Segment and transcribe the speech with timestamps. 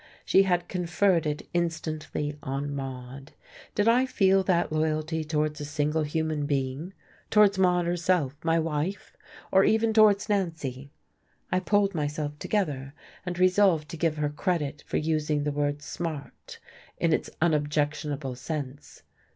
[0.25, 3.33] She had conferred it instantly on Maude.
[3.75, 6.93] Did I feel that loyalty towards a single human being?
[7.29, 9.15] towards Maude herself my wife?
[9.51, 10.89] or even towards Nancy?
[11.51, 12.95] I pulled myself together,
[13.27, 16.57] and resolved to give her credit for using the word "smart"
[16.97, 19.03] in its unobjectionable sense.